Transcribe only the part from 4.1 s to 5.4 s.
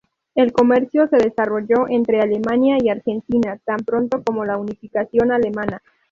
como la Unificación